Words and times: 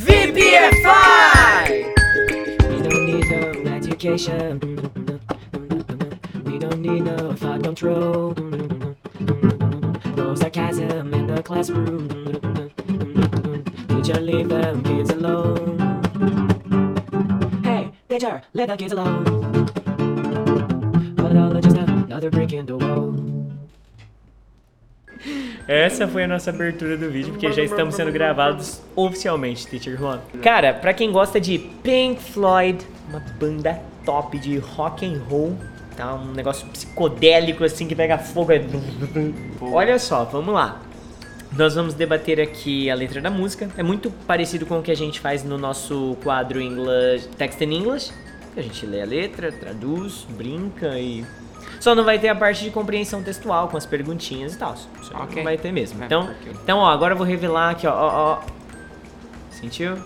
VPFI! 0.00 1.92
We 2.70 2.76
don't 2.82 3.06
need 3.06 3.30
no 3.30 3.40
education. 3.72 4.58
We 6.44 6.58
don't 6.58 6.80
need 6.80 7.04
no 7.04 7.34
thought 7.34 7.62
control. 7.62 8.34
No 10.16 10.34
sarcasm 10.34 11.12
in 11.14 11.26
the 11.26 11.42
classroom. 11.42 12.08
Teacher, 13.88 14.20
leave 14.20 14.48
them 14.48 14.82
kids 14.82 15.10
alone. 15.10 15.78
Hey, 17.62 17.90
teacher, 18.08 18.42
let 18.54 18.68
the 18.68 18.76
kids 18.76 18.92
alone. 18.92 19.24
But 21.16 21.36
all 21.36 21.52
just 21.60 21.76
another 21.76 22.30
brick 22.30 22.52
in 22.52 22.66
the 22.66 22.76
wall. 22.76 23.31
Essa 25.68 26.08
foi 26.08 26.24
a 26.24 26.28
nossa 26.28 26.50
abertura 26.50 26.96
do 26.96 27.10
vídeo, 27.10 27.32
porque 27.32 27.52
já 27.52 27.62
estamos 27.62 27.94
sendo 27.94 28.10
gravados 28.10 28.80
oficialmente, 28.96 29.66
Teacher 29.66 29.96
Juan. 29.96 30.20
Cara, 30.42 30.74
pra 30.74 30.92
quem 30.92 31.12
gosta 31.12 31.40
de 31.40 31.58
Pink 31.58 32.20
Floyd, 32.20 32.84
uma 33.08 33.20
banda 33.38 33.80
top 34.04 34.38
de 34.38 34.58
rock 34.58 35.06
and 35.06 35.20
roll, 35.28 35.56
tá? 35.96 36.14
Um 36.14 36.32
negócio 36.32 36.66
psicodélico 36.68 37.64
assim 37.64 37.86
que 37.86 37.94
pega 37.94 38.18
fogo. 38.18 38.52
é 38.52 38.62
Olha 39.60 39.98
só, 39.98 40.24
vamos 40.24 40.54
lá. 40.54 40.80
Nós 41.56 41.74
vamos 41.74 41.92
debater 41.92 42.40
aqui 42.40 42.90
a 42.90 42.94
letra 42.94 43.20
da 43.20 43.30
música. 43.30 43.68
É 43.76 43.82
muito 43.82 44.10
parecido 44.26 44.64
com 44.64 44.78
o 44.78 44.82
que 44.82 44.90
a 44.90 44.96
gente 44.96 45.20
faz 45.20 45.44
no 45.44 45.58
nosso 45.58 46.16
quadro 46.22 46.60
English, 46.60 47.28
Text 47.36 47.60
in 47.60 47.72
English. 47.72 48.12
A 48.56 48.62
gente 48.62 48.84
lê 48.86 49.02
a 49.02 49.04
letra, 49.04 49.52
traduz, 49.52 50.26
brinca 50.30 50.98
e 50.98 51.24
só 51.82 51.96
não 51.96 52.04
vai 52.04 52.16
ter 52.16 52.28
a 52.28 52.34
parte 52.34 52.62
de 52.62 52.70
compreensão 52.70 53.24
textual 53.24 53.66
com 53.66 53.76
as 53.76 53.84
perguntinhas 53.84 54.54
e 54.54 54.58
tal. 54.58 54.74
Isso 54.74 54.88
aí 55.12 55.20
Ok. 55.22 55.36
não 55.38 55.42
vai 55.42 55.58
ter 55.58 55.72
mesmo. 55.72 56.00
É, 56.00 56.06
Então, 56.06 56.22
ok. 56.22 56.52
então, 56.62 56.78
ó, 56.78 56.88
agora 56.88 57.14
eu 57.14 57.18
vou 57.18 57.26
revelar 57.26 57.70
aqui, 57.70 57.88
ó, 57.88 57.92
ó, 57.92 58.32
ó. 58.34 58.40
Sentiu? 59.50 59.96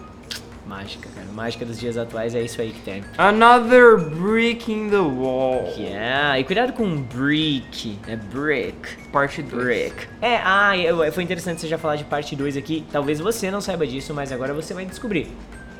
Mágica, 0.67 1.09
cara. 1.15 1.27
Mágica 1.33 1.67
dos 1.67 1.79
dias 1.79 1.99
atuais 1.99 2.35
é 2.35 2.41
isso 2.41 2.61
aí 2.63 2.73
que 2.73 2.81
tem. 2.81 3.05
Another 3.19 3.99
brick 3.99 4.73
in 4.73 4.89
the 4.89 4.97
wall. 4.97 5.73
Yeah. 5.77 6.41
E 6.41 6.45
cuidado 6.45 6.73
com 6.73 7.03
brick. 7.03 7.99
É 8.09 8.17
brick. 8.17 8.97
Parte 9.13 9.43
2. 9.43 9.63
Brick. 9.65 10.09
É, 10.21 10.39
ah, 10.39 10.73
foi 11.13 11.23
interessante 11.23 11.61
você 11.61 11.69
já 11.69 11.77
falar 11.79 11.97
de 11.97 12.05
parte 12.05 12.35
2 12.35 12.57
aqui. 12.57 12.85
Talvez 12.91 13.21
você 13.21 13.51
não 13.51 13.61
saiba 13.61 13.87
disso, 13.87 14.13
mas 14.15 14.33
agora 14.33 14.53
você 14.55 14.73
vai 14.75 14.87
descobrir. 14.87 15.29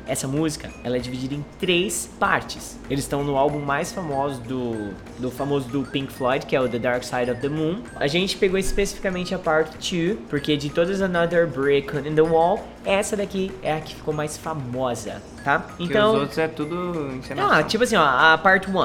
Essa 0.07 0.27
música, 0.27 0.69
ela 0.83 0.95
é 0.95 0.99
dividida 0.99 1.35
em 1.35 1.43
três 1.59 2.09
partes. 2.19 2.79
Eles 2.89 3.03
estão 3.03 3.23
no 3.23 3.35
álbum 3.37 3.59
mais 3.59 3.91
famoso 3.91 4.41
do, 4.41 4.93
do 5.19 5.29
famoso 5.29 5.67
do 5.67 5.83
Pink 5.83 6.11
Floyd, 6.11 6.45
que 6.45 6.55
é 6.55 6.61
o 6.61 6.67
The 6.67 6.79
Dark 6.79 7.03
Side 7.03 7.29
of 7.29 7.41
the 7.41 7.49
Moon. 7.49 7.81
A 7.95 8.07
gente 8.07 8.37
pegou 8.37 8.57
especificamente 8.57 9.35
a 9.35 9.39
parte 9.39 9.77
2, 9.95 10.17
porque 10.29 10.55
de 10.55 10.69
todas 10.69 11.01
Another 11.01 11.45
Brick 11.47 11.95
in 11.97 12.15
the 12.15 12.21
Wall, 12.21 12.65
essa 12.85 13.17
daqui 13.17 13.51
é 13.61 13.73
a 13.73 13.81
que 13.81 13.95
ficou 13.95 14.13
mais 14.13 14.37
famosa, 14.37 15.21
tá? 15.43 15.65
Então, 15.79 16.13
os 16.13 16.19
outros 16.21 16.37
é 16.37 16.47
tudo 16.47 17.11
encenação. 17.13 17.51
ah, 17.51 17.63
tipo 17.63 17.83
assim, 17.83 17.95
ó, 17.95 18.03
a 18.05 18.37
part 18.37 18.69
1. 18.69 18.77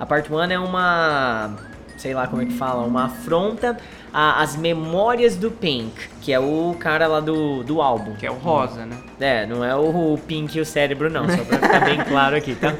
A 0.00 0.06
part 0.06 0.32
1 0.32 0.40
é 0.42 0.58
uma. 0.58 1.56
Sei 1.98 2.14
lá 2.14 2.26
como 2.26 2.40
é 2.40 2.46
que 2.46 2.54
fala, 2.54 2.86
uma 2.86 3.04
afronta 3.04 3.76
a- 4.12 4.42
às 4.42 4.56
memórias 4.56 5.36
do 5.36 5.50
Pink, 5.50 5.92
que 6.20 6.32
é 6.32 6.38
o 6.40 6.74
cara 6.78 7.06
lá 7.06 7.20
do, 7.20 7.62
do 7.62 7.80
álbum. 7.80 8.14
Que 8.14 8.26
é 8.26 8.30
o 8.30 8.34
rosa, 8.34 8.84
né? 8.86 8.96
É, 9.20 9.46
não 9.46 9.64
é 9.64 9.74
o 9.76 10.18
Pink 10.26 10.56
e 10.56 10.60
o 10.60 10.64
cérebro, 10.64 11.10
não, 11.10 11.28
só 11.28 11.44
pra 11.44 11.58
ficar 11.58 11.80
bem 11.84 11.98
claro 12.04 12.36
aqui, 12.36 12.54
tá? 12.54 12.72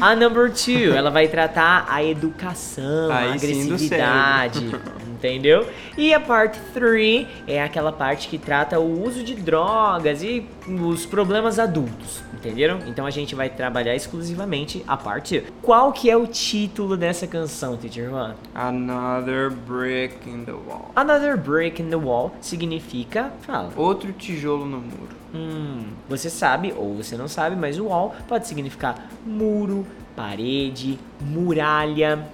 A 0.00 0.14
number 0.16 0.48
2, 0.50 0.94
ela 0.94 1.10
vai 1.10 1.28
tratar 1.28 1.86
a 1.88 2.02
educação, 2.04 3.10
a 3.10 3.18
Aí 3.18 3.38
sim, 3.38 3.66
do 3.68 3.74
agressividade, 3.74 4.70
entendeu? 5.20 5.66
E 5.96 6.14
a 6.14 6.20
parte 6.20 6.58
3 6.72 7.26
é 7.46 7.62
aquela 7.62 7.92
parte 7.92 8.28
que 8.28 8.38
trata 8.38 8.80
o 8.80 9.04
uso 9.04 9.22
de 9.22 9.34
drogas 9.34 10.22
e 10.22 10.46
os 10.66 11.04
problemas 11.04 11.58
adultos, 11.58 12.22
entenderam? 12.32 12.78
Então 12.86 13.06
a 13.06 13.10
gente 13.10 13.34
vai 13.34 13.50
trabalhar 13.50 13.94
exclusivamente 13.94 14.82
a 14.88 14.96
parte 14.96 15.40
2. 15.40 15.52
Qual 15.62 15.92
que 15.92 16.10
é 16.10 16.16
o 16.16 16.26
título 16.26 16.96
dessa 16.96 17.26
canção, 17.26 17.76
Teacher 17.76 18.08
Juan? 18.08 18.34
Another 18.54 19.50
brick 19.50 20.28
in 20.28 20.44
the 20.44 20.52
wall. 20.52 20.90
Another 20.96 21.36
Break 21.36 21.82
in 21.82 21.90
the 21.90 21.96
Wall 21.96 22.32
significa... 22.40 23.32
Fala. 23.42 23.70
Outro 23.76 24.12
tijolo 24.12 24.64
no 24.64 24.78
muro. 24.78 25.20
Hum, 25.34 25.84
você 26.08 26.30
sabe 26.30 26.72
ou 26.76 26.96
você 26.96 27.16
não 27.16 27.28
sabe, 27.28 27.56
mas 27.56 27.78
o 27.78 27.86
wall 27.86 28.14
pode 28.28 28.46
significar 28.46 29.08
muro, 29.24 29.86
parede, 30.16 30.98
muralha. 31.20 32.26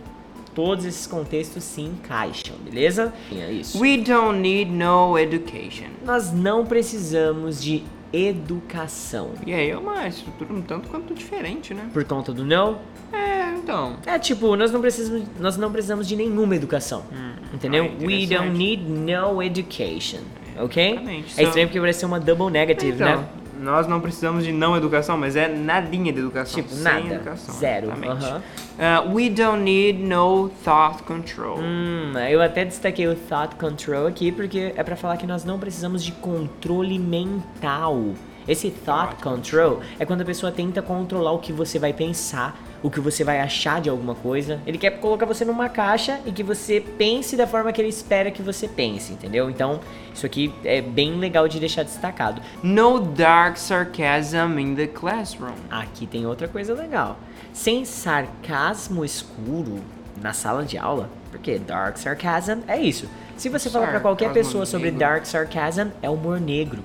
Todos 0.56 0.86
esses 0.86 1.06
contextos 1.06 1.62
se 1.62 1.82
encaixam, 1.82 2.56
beleza? 2.64 3.12
É 3.30 3.52
isso. 3.52 3.78
We 3.78 3.98
don't 3.98 4.40
need 4.40 4.72
no 4.72 5.18
education. 5.18 5.88
Nós 6.02 6.32
não 6.32 6.64
precisamos 6.64 7.62
de 7.62 7.84
educação. 8.10 9.32
E 9.46 9.52
aí 9.52 9.68
é 9.68 9.76
uma 9.76 10.08
estrutura 10.08 10.52
um 10.52 10.62
tanto 10.62 10.88
quanto 10.88 11.12
diferente, 11.12 11.74
né? 11.74 11.90
Por 11.92 12.04
conta 12.04 12.32
do 12.32 12.42
não? 12.44 12.78
É, 13.12 13.50
então. 13.56 13.96
É 14.06 14.18
tipo, 14.18 14.56
nós 14.56 14.72
não 14.72 14.80
precisamos, 14.80 15.28
nós 15.38 15.58
não 15.58 15.70
precisamos 15.70 16.08
de 16.08 16.16
nenhuma 16.16 16.56
educação. 16.56 17.04
entendeu? 17.52 17.84
ah, 17.92 18.04
We 18.04 18.26
don't 18.26 18.56
need 18.56 18.82
no 18.82 19.42
education. 19.42 20.20
Ok? 20.58 20.92
exatamente. 20.92 21.38
É 21.38 21.42
estranho 21.44 21.68
porque 21.68 21.78
parece 21.80 22.00
ser 22.00 22.06
uma 22.06 22.18
double 22.18 22.50
negative, 22.50 22.94
Então, 22.94 23.20
né? 23.20 23.28
Nós 23.60 23.86
não 23.86 24.00
precisamos 24.00 24.44
de 24.44 24.52
não 24.52 24.76
educação, 24.76 25.16
mas 25.16 25.36
é 25.36 25.48
nadinha 25.48 26.12
de 26.12 26.18
educação. 26.18 26.62
Tipo, 26.62 26.74
sem 26.74 26.82
nada. 26.82 27.14
educação. 27.14 27.54
Zero. 27.54 27.88
Uh, 27.88 29.14
we 29.14 29.30
don't 29.30 29.62
need 29.62 30.02
no 30.02 30.50
thought 30.64 31.02
control. 31.04 31.58
Hum, 31.58 32.12
eu 32.30 32.42
até 32.42 32.64
destaquei 32.64 33.06
o 33.06 33.14
thought 33.14 33.56
control 33.56 34.06
aqui 34.06 34.30
porque 34.30 34.72
é 34.76 34.82
pra 34.82 34.96
falar 34.96 35.16
que 35.16 35.26
nós 35.26 35.44
não 35.44 35.58
precisamos 35.58 36.04
de 36.04 36.12
controle 36.12 36.98
mental. 36.98 38.14
Esse 38.48 38.70
thought 38.70 39.22
control 39.22 39.80
é 39.98 40.04
quando 40.04 40.22
a 40.22 40.24
pessoa 40.24 40.52
tenta 40.52 40.80
controlar 40.80 41.32
o 41.32 41.38
que 41.38 41.52
você 41.52 41.78
vai 41.78 41.92
pensar, 41.92 42.58
o 42.82 42.90
que 42.90 43.00
você 43.00 43.24
vai 43.24 43.40
achar 43.40 43.80
de 43.80 43.90
alguma 43.90 44.14
coisa. 44.14 44.60
Ele 44.66 44.78
quer 44.78 44.90
colocar 45.00 45.26
você 45.26 45.44
numa 45.44 45.68
caixa 45.68 46.20
e 46.24 46.30
que 46.30 46.42
você 46.42 46.80
pense 46.80 47.36
da 47.36 47.46
forma 47.46 47.72
que 47.72 47.80
ele 47.80 47.88
espera 47.88 48.30
que 48.30 48.42
você 48.42 48.68
pense, 48.68 49.12
entendeu? 49.12 49.50
Então, 49.50 49.80
isso 50.14 50.24
aqui 50.24 50.54
é 50.64 50.80
bem 50.80 51.18
legal 51.18 51.48
de 51.48 51.58
deixar 51.58 51.82
destacado. 51.82 52.40
No 52.62 53.00
dark 53.00 53.56
sarcasm 53.56 54.58
in 54.58 54.74
the 54.74 54.86
classroom. 54.86 55.54
Aqui 55.70 56.06
tem 56.06 56.26
outra 56.26 56.46
coisa 56.46 56.74
legal. 56.74 57.18
Sem 57.52 57.84
sarcasmo 57.84 59.04
escuro 59.04 59.80
na 60.20 60.32
sala 60.32 60.64
de 60.64 60.78
aula, 60.78 61.10
porque 61.30 61.58
dark 61.58 61.96
sarcasm 61.96 62.60
é 62.68 62.78
isso. 62.78 63.08
Se 63.36 63.48
você 63.48 63.68
falar 63.68 63.88
pra 63.88 64.00
qualquer 64.00 64.32
pessoa 64.32 64.64
sobre 64.64 64.90
dark 64.90 65.26
sarcasm, 65.26 65.88
é 66.00 66.08
humor 66.08 66.40
negro. 66.40 66.82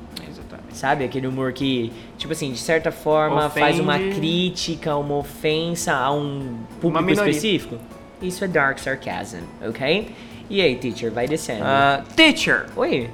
Exatamente. 0.72 0.78
Sabe? 0.78 1.04
Aquele 1.04 1.28
humor 1.28 1.54
que, 1.54 1.92
tipo 2.18 2.34
assim, 2.34 2.52
de 2.52 2.60
certa 2.60 2.92
forma 2.92 3.50
faz 3.50 3.80
uma 3.80 3.96
Ofende. 3.96 4.16
crítica, 4.16 4.96
uma 4.96 5.16
ofensa 5.18 5.94
a 5.94 6.12
um 6.12 6.58
público 6.80 7.10
específico. 7.12 7.78
Isso 8.22 8.44
é 8.44 8.48
dark 8.48 8.78
sarcasm, 8.80 9.40
ok? 9.68 10.14
E 10.50 10.62
aí, 10.62 10.76
teacher, 10.76 11.12
vai 11.12 11.28
descendo. 11.28 11.64
Uh, 11.64 12.04
teacher, 12.16 12.66
Oi? 12.76 13.10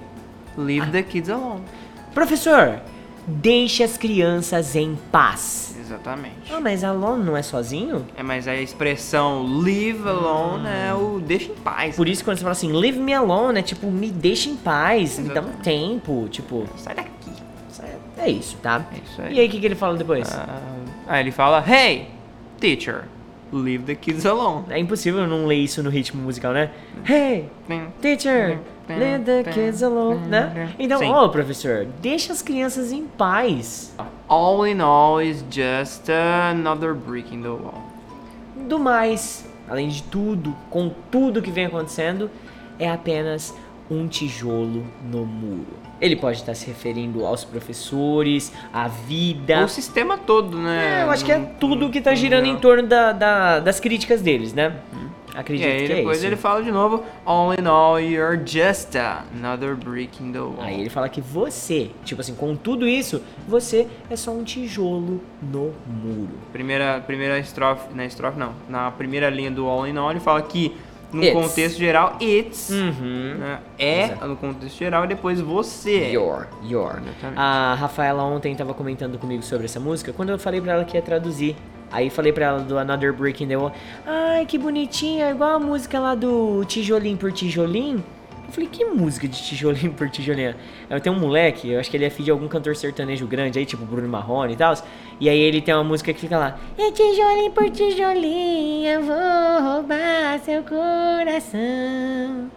leave 0.58 0.92
the 0.92 1.04
kids 1.04 1.30
alone. 1.30 1.62
Professor, 2.14 2.82
deixe 3.28 3.84
as 3.84 3.96
crianças 3.98 4.76
em 4.76 4.98
paz. 5.12 5.76
Exatamente. 5.80 6.52
Ah, 6.52 6.60
mas 6.60 6.84
alone 6.84 7.24
não 7.24 7.38
é 7.38 7.42
sozinho? 7.44 8.06
É, 8.18 8.24
mas 8.24 8.48
a 8.48 8.56
expressão 8.56 9.46
leave 9.62 10.06
alone 10.10 10.68
é 10.68 10.94
o 10.94 11.20
deixa 11.20 11.52
em 11.52 11.56
paz. 11.56 11.96
Por 11.96 12.10
isso, 12.10 12.24
quando 12.26 12.38
você 12.38 12.42
fala 12.44 12.52
assim, 12.54 12.74
leave 12.74 13.00
me 13.00 13.14
alone, 13.14 13.60
é 13.60 13.62
tipo, 13.62 13.90
me 13.90 14.10
deixa 14.10 14.50
em 14.50 14.56
paz, 14.58 15.18
me 15.20 15.30
dá 15.30 15.36
um 15.42 15.44
Exatamente. 15.46 15.64
tempo, 15.64 16.28
tipo, 16.30 16.68
Sai 16.76 16.96
daqui. 16.96 17.12
É 18.18 18.30
isso, 18.30 18.58
tá? 18.58 18.86
É 18.92 18.98
isso 18.98 19.22
aí. 19.22 19.36
E 19.36 19.40
aí, 19.40 19.48
o 19.48 19.50
que, 19.50 19.60
que 19.60 19.66
ele 19.66 19.76
fala 19.76 19.98
depois? 19.98 20.28
Ah, 20.36 20.62
aí 21.08 21.22
ele 21.22 21.32
fala, 21.32 21.64
hey, 21.68 22.08
teacher, 22.60 23.04
leave 23.52 23.84
the 23.84 23.96
kids 23.96 24.26
alone. 24.26 24.66
É 24.70 24.80
impossível 24.80 25.28
não 25.28 25.46
ler 25.46 25.56
isso 25.58 25.82
no 25.84 25.90
ritmo 25.90 26.22
musical, 26.22 26.54
né? 26.54 26.72
Hey, 27.08 27.50
teacher, 28.02 28.60
leave 28.90 29.24
the 29.24 29.44
kids 29.52 29.84
alone, 29.84 30.28
né? 30.28 30.74
Então, 30.80 31.02
ô, 31.12 31.30
professor, 31.30 31.86
deixa 32.02 32.34
as 32.34 32.42
crianças 32.42 32.92
em 32.92 33.06
paz. 33.06 33.96
All 34.28 34.66
in 34.68 34.82
all 34.82 35.22
is 35.22 35.44
just 35.50 36.10
another 36.10 36.94
brick 36.94 37.34
in 37.34 37.42
the 37.42 37.50
wall. 37.50 37.84
Do 38.68 38.80
mais, 38.80 39.48
além 39.70 39.88
de 39.88 40.04
tudo, 40.04 40.56
com 40.70 40.92
tudo 41.10 41.42
que 41.42 41.52
vem 41.52 41.66
acontecendo, 41.66 42.30
é 42.80 42.90
apenas 42.90 43.54
um 43.90 44.08
tijolo 44.08 44.86
no 45.04 45.26
muro. 45.26 45.87
Ele 46.00 46.16
pode 46.16 46.38
estar 46.38 46.54
se 46.54 46.68
referindo 46.68 47.26
aos 47.26 47.44
professores, 47.44 48.52
à 48.74 48.88
vida. 48.88 49.64
O 49.66 49.68
sistema 49.70 50.18
todo, 50.18 50.58
né? 50.58 51.00
É, 51.02 51.04
eu 51.04 51.10
acho 51.12 51.26
que 51.26 51.32
é 51.32 51.38
Não- 51.38 51.46
tudo 51.60 51.90
que 51.90 52.02
tá 52.02 52.12
não- 52.12 52.18
girando 52.18 52.46
em 52.46 52.54
não. 52.54 52.60
torno 52.60 52.88
da, 52.88 53.12
da- 53.12 53.60
das 53.60 53.80
críticas 53.80 54.22
deles, 54.22 54.54
né? 54.54 54.76
E 55.36 55.40
Acredito 55.40 55.68
aí 55.68 55.86
que 55.86 55.92
é 55.92 55.96
depois 55.98 56.18
isso. 56.18 56.26
ele 56.26 56.36
fala 56.36 56.64
de 56.64 56.72
novo, 56.72 57.04
all 57.24 57.54
in 57.54 57.68
all, 57.68 58.00
you're 58.00 58.42
just 58.44 58.96
another 58.96 59.76
brick 59.76 60.24
in 60.24 60.32
the 60.32 60.40
wall. 60.40 60.56
Aí 60.62 60.82
ele 60.82 60.90
fala 60.90 61.08
que 61.10 61.22
você, 61.22 61.92
tipo 62.04 62.22
assim, 62.22 62.34
com 62.34 62.56
tudo 62.56 62.88
isso, 62.88 63.22
você 63.48 63.86
é 64.10 64.16
só 64.16 64.32
um 64.32 64.44
tijolo 64.44 65.22
no 65.42 65.74
muro. 65.86 66.30
Primeira, 66.52 67.04
primeira 67.06 67.38
estrofe, 67.38 67.94
na 67.94 68.04
estrofe 68.06 68.40
não, 68.40 68.54
na 68.68 68.90
primeira 68.90 69.30
linha 69.30 69.52
do 69.52 69.68
all 69.68 69.86
in 69.88 69.96
all 69.98 70.10
ele 70.10 70.20
fala 70.20 70.42
que 70.42 70.76
no 71.12 71.24
It's. 71.24 71.34
contexto 71.34 71.78
geral, 71.78 72.18
it's. 72.22 72.70
Uhum. 72.70 73.36
né? 73.38 73.60
É 73.80 74.04
Exato. 74.06 74.28
no 74.28 74.36
contexto 74.36 74.78
geral 74.78 75.06
e 75.06 75.08
depois 75.08 75.40
você. 75.40 76.12
Your, 76.12 76.48
your. 76.64 77.00
Exatamente. 77.02 77.38
A 77.38 77.76
Rafaela 77.80 78.24
ontem 78.24 78.54
tava 78.56 78.74
comentando 78.74 79.18
comigo 79.18 79.42
sobre 79.44 79.66
essa 79.66 79.80
música, 79.80 80.12
quando 80.14 80.30
eu 80.30 80.40
falei 80.40 80.60
pra 80.62 80.74
ela 80.74 80.86
que 80.86 80.98
ia 80.98 81.02
traduzir. 81.02 81.56
Aí 81.90 82.10
falei 82.10 82.34
pra 82.34 82.46
ela 82.46 82.60
do 82.60 82.78
Another 82.78 83.14
Brick 83.14 83.44
in 83.44 83.48
the 83.48 83.56
Wall. 83.56 83.72
Ai, 84.06 84.46
que 84.46 84.58
bonitinha, 84.58 85.30
igual 85.30 85.52
a 85.52 85.60
música 85.60 85.98
lá 86.00 86.16
do 86.16 86.66
Tijolim 86.66 87.16
por 87.16 87.32
Tijolim. 87.32 88.04
Eu 88.46 88.54
falei, 88.54 88.70
que 88.72 88.86
música 88.86 89.28
de 89.28 89.44
tijolinho 89.44 89.92
por 89.92 90.10
tijolinho? 90.10 90.56
Eu 90.90 91.02
tenho 91.02 91.14
um 91.14 91.20
moleque, 91.20 91.70
eu 91.70 91.82
acho 91.82 91.92
que 91.92 91.98
ele 91.98 92.06
é 92.06 92.10
filho 92.10 92.26
de 92.26 92.32
algum 92.32 92.48
cantor 92.48 92.78
sertanejo 92.78 93.28
grande 93.28 93.60
aí, 93.60 93.66
tipo 93.66 93.86
Bruno 93.86 94.08
Marrone 94.08 94.54
e 94.54 94.56
tal. 94.56 94.74
E 95.20 95.28
aí 95.30 95.40
ele 95.40 95.62
tem 95.62 95.74
uma 95.74 95.84
música 95.84 96.14
que 96.14 96.20
fica 96.20 96.38
lá. 96.38 96.58
É 96.78 96.92
tijolinho 96.92 97.52
por 97.52 97.70
tijolinho, 97.72 98.88
eu 98.88 99.02
vou 99.04 99.16
roubar 99.74 100.38
seu 100.46 100.62
coração. 100.64 102.50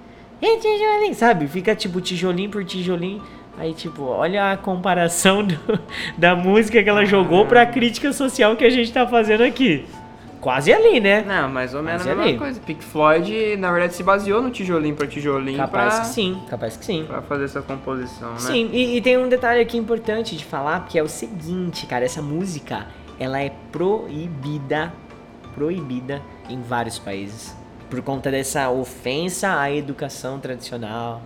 É 0.43 0.57
tijolinho, 0.57 1.15
sabe? 1.15 1.47
Fica 1.49 1.75
tipo 1.75 2.01
tijolinho 2.01 2.51
por 2.51 2.65
tijolinho. 2.65 3.23
Aí, 3.59 3.75
tipo, 3.75 4.03
olha 4.05 4.53
a 4.53 4.57
comparação 4.57 5.45
do- 5.45 5.59
da 6.17 6.35
música 6.35 6.83
que 6.83 6.89
ela 6.89 7.05
jogou 7.05 7.45
pra 7.47 7.67
crítica 7.67 8.13
social 8.13 8.57
que 8.57 8.65
a 8.65 8.71
gente 8.71 8.91
tá 8.93 9.07
fazendo 9.07 9.43
aqui. 9.43 9.85
Quase 10.41 10.73
ali, 10.73 11.01
né? 11.01 11.23
Não, 11.27 11.49
mais 11.51 11.75
ou 11.75 11.83
menos 11.83 12.03
Mas 12.05 12.13
a 12.13 12.15
mesma 12.15 12.31
ali. 12.31 12.39
coisa. 12.39 12.61
Pink 12.61 12.83
Floyd, 12.83 13.57
na 13.59 13.71
verdade, 13.71 13.95
se 13.95 14.03
baseou 14.03 14.41
no 14.41 14.51
tijolinho 14.51 14.97
por 14.97 15.07
tijolinho 15.07 15.59
Capaz 15.59 15.95
pra, 15.95 16.01
que 16.03 16.07
sim, 16.09 16.43
capaz 16.49 16.77
que 16.79 16.85
sim. 16.85 17.05
pra 17.07 17.21
fazer 17.21 17.45
essa 17.45 17.61
composição, 17.61 18.33
né? 18.33 18.39
Sim, 18.39 18.71
e, 18.73 18.97
e 18.97 19.01
tem 19.03 19.19
um 19.19 19.29
detalhe 19.29 19.61
aqui 19.61 19.77
importante 19.77 20.35
de 20.37 20.45
falar, 20.45 20.87
que 20.87 20.99
é 20.99 21.03
o 21.03 21.09
seguinte, 21.09 21.87
cara, 21.87 22.07
essa 22.07 22.23
música, 22.23 22.87
ela 23.19 23.39
é 23.41 23.53
proibida, 23.71 24.93
proibida 25.55 26.23
em 26.49 26.61
vários 26.63 26.99
países. 26.99 27.55
Por 27.91 28.01
conta 28.03 28.31
dessa 28.31 28.71
ofensa 28.71 29.61
à 29.61 29.71
educação 29.71 30.39
tradicional. 30.41 31.21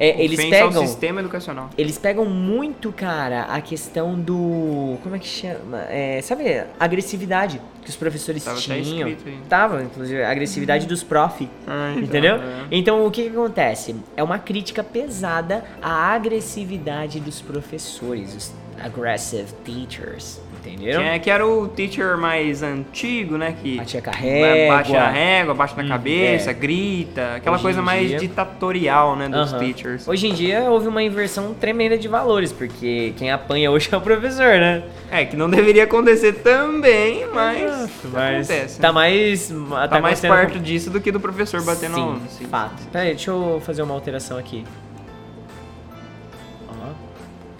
É, 0.00 0.24
eles 0.24 0.42
pegam... 0.48 0.86
sistema 0.86 1.20
educacional. 1.20 1.68
Eles 1.76 1.98
pegam 1.98 2.24
muito, 2.24 2.90
cara, 2.90 3.42
a 3.42 3.60
questão 3.60 4.18
do. 4.18 4.96
Como 5.02 5.14
é 5.14 5.18
que 5.18 5.26
chama? 5.26 5.82
É, 5.90 6.22
sabe, 6.22 6.64
agressividade 6.78 7.60
que 7.82 7.90
os 7.90 7.96
professores 7.96 8.42
Tava 8.42 8.58
até 8.58 8.80
tinham. 8.80 9.08
aí. 9.08 9.18
Tava, 9.46 9.82
inclusive, 9.82 10.22
a 10.22 10.30
agressividade 10.30 10.86
dos 10.86 11.02
prof. 11.02 11.46
Ah, 11.66 11.90
então, 11.92 12.02
Entendeu? 12.02 12.36
é. 12.36 12.66
Então, 12.70 13.04
o 13.04 13.10
que, 13.10 13.24
que 13.24 13.28
acontece? 13.28 13.94
É 14.16 14.22
uma 14.22 14.38
crítica 14.38 14.82
pesada 14.82 15.64
à 15.82 16.14
agressividade 16.14 17.20
dos 17.20 17.42
professores, 17.42 18.34
os 18.34 18.52
aggressive 18.82 19.52
teachers. 19.64 20.40
Entenderam? 20.64 21.02
É- 21.02 21.18
que 21.18 21.30
era 21.30 21.46
o 21.46 21.66
teacher 21.68 22.18
mais 22.18 22.62
antigo, 22.62 23.38
né? 23.38 23.54
Que 23.62 23.76
com 23.76 24.10
a 24.10 24.12
régua. 24.12 24.76
baixa 24.76 24.98
a 25.00 25.08
régua, 25.10 25.54
baixa 25.54 25.74
na 25.76 25.82
Hum, 25.84 25.88
cabeça, 25.88 26.50
é. 26.50 26.54
grita. 26.54 27.34
Aquela 27.36 27.56
Hoje 27.56 27.62
coisa 27.62 27.82
mais 27.82 28.08
dia- 28.08 28.18
ditatorial, 28.18 29.16
né? 29.16 29.28
Dos 29.28 29.52
teachers. 29.54 30.06
Hoje 30.06 30.28
em 30.28 30.34
dia 30.34 30.62
houve 30.70 30.86
uma 30.88 31.02
inversão 31.02 31.54
tremenda 31.54 31.96
de 31.96 32.08
valores, 32.08 32.52
porque 32.52 33.14
quem 33.16 33.30
apanha 33.30 33.70
hoje 33.70 33.88
é 33.90 33.96
o 33.96 34.00
professor, 34.00 34.58
né? 34.58 34.82
É, 35.10 35.24
que 35.24 35.36
não 35.36 35.48
deveria 35.48 35.84
acontecer 35.84 36.34
também, 36.34 37.26
mas, 37.32 37.90
Mas 38.12 38.48
acontece. 38.50 38.80
tá 38.80 38.92
mais. 38.92 39.48
Tá, 39.70 39.88
Tá, 39.88 40.00
mais 40.00 40.20
perto 40.20 40.58
disso 40.58 40.90
do 40.90 41.00
que 41.00 41.10
do 41.10 41.18
professor 41.20 41.62
batendo 41.62 41.94
Sim, 41.94 42.00
no 42.00 42.06
aluno. 42.10 42.22
Sim. 42.28 42.44
fato. 42.46 42.82
Peraí, 42.92 43.08
deixa 43.10 43.30
eu 43.30 43.60
fazer 43.64 43.82
uma 43.82 43.94
alteração 43.94 44.36
aqui. 44.38 44.64
Ó. 46.68 46.72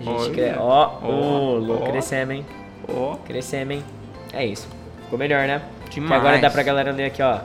A 0.00 0.02
gente 0.02 0.22
Olha. 0.22 0.30
cre... 0.32 0.54
Ó, 0.58 0.90
ô, 1.02 1.86
crescemos, 1.90 2.34
hein? 2.36 2.46
Ó, 2.94 3.16
Crescemos, 3.24 3.76
hein? 3.76 3.84
É 4.32 4.44
isso. 4.44 4.68
Ficou 5.04 5.18
melhor, 5.18 5.46
né? 5.46 5.62
Que 5.90 6.00
Demais. 6.00 6.20
agora 6.20 6.38
dá 6.38 6.50
pra 6.50 6.62
galera 6.62 6.92
ler 6.92 7.06
aqui, 7.06 7.22
ó. 7.22 7.40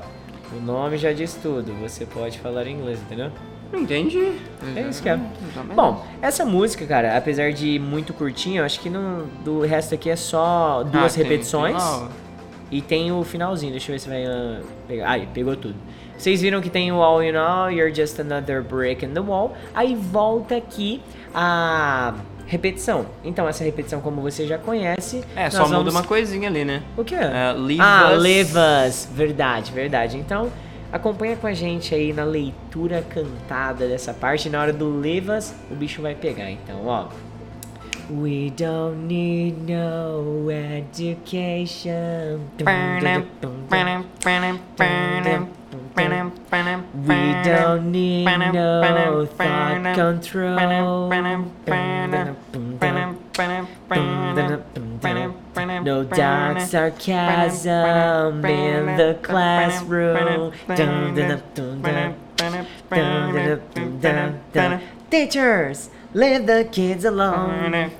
O 0.55 0.61
nome 0.61 0.97
já 0.97 1.11
diz 1.11 1.33
tudo. 1.41 1.73
Você 1.81 2.05
pode 2.05 2.37
falar 2.39 2.67
inglês, 2.67 2.99
entendeu? 3.01 3.31
entendi. 3.73 4.31
É 4.75 4.81
isso 4.81 5.01
que 5.01 5.09
é. 5.09 5.19
Bom, 5.75 6.05
essa 6.21 6.45
música, 6.45 6.85
cara, 6.85 7.17
apesar 7.17 7.51
de 7.51 7.77
muito 7.79 8.13
curtinha, 8.13 8.61
eu 8.61 8.65
acho 8.65 8.79
que 8.79 8.89
não, 8.89 9.25
do 9.43 9.61
resto 9.61 9.95
aqui 9.95 10.09
é 10.09 10.15
só 10.15 10.83
duas 10.83 11.13
Ah, 11.13 11.15
tem- 11.15 11.23
repetições. 11.23 11.83
tem 11.83 12.07
E 12.71 12.81
tem 12.81 13.11
o 13.11 13.23
finalzinho, 13.23 13.71
deixa 13.71 13.91
eu 13.91 13.95
ver 13.95 13.99
se 13.99 14.07
vai 14.07 14.25
ah, 14.25 14.61
pegar. 14.87 15.09
Aí, 15.09 15.27
pegou 15.33 15.55
tudo. 15.55 15.75
Vocês 16.17 16.41
viram 16.41 16.61
que 16.61 16.69
tem 16.69 16.91
o 16.91 17.01
All 17.01 17.21
in 17.21 17.35
All, 17.35 17.69
You're 17.69 17.93
Just 17.93 18.17
Another 18.19 18.63
Break 18.63 19.03
in 19.03 19.09
the 19.09 19.19
Wall. 19.19 19.53
Aí 19.73 19.93
volta 19.95 20.55
aqui 20.55 21.01
a 21.33 22.13
repetição. 22.47 23.05
Então, 23.23 23.47
essa 23.47 23.63
repetição, 23.63 24.01
como 24.01 24.21
você 24.21 24.45
já 24.45 24.57
conhece. 24.57 25.23
É, 25.35 25.43
nós 25.45 25.53
só 25.53 25.63
muda 25.63 25.75
vamos- 25.77 25.93
uma 25.95 26.03
coisinha 26.03 26.47
ali, 26.49 26.63
né? 26.65 26.83
O 26.97 27.03
quê? 27.03 27.15
É, 27.15 27.53
ah, 27.79 28.11
Us. 28.87 29.07
Verdade, 29.11 29.71
verdade. 29.71 30.17
Então, 30.17 30.51
acompanha 30.91 31.35
com 31.35 31.47
a 31.47 31.53
gente 31.53 31.93
aí 31.95 32.13
na 32.13 32.23
leitura 32.23 33.03
cantada 33.09 33.87
dessa 33.87 34.13
parte. 34.13 34.49
Na 34.49 34.61
hora 34.61 34.73
do 34.73 34.99
Leave 34.99 35.31
Us, 35.31 35.53
o 35.71 35.75
bicho 35.75 36.01
vai 36.01 36.15
pegar. 36.15 36.49
Então, 36.51 36.85
ó. 36.85 37.07
We 38.07 38.51
don't 38.55 38.97
need 39.07 39.55
no 39.73 40.51
education. 40.51 42.39
We 46.93 47.15
don't 47.43 47.91
need 47.91 48.25
no 48.25 49.25
thought 49.25 49.95
control. 49.95 51.09
No 55.83 56.03
dark 56.03 56.59
sarcasm 56.61 58.45
in 58.45 58.97
the 58.97 59.17
classroom. 59.21 60.51
Teachers, 65.09 65.89
leave 66.13 66.45
the 66.47 66.67
kids 66.71 67.05
alone. 67.05 67.91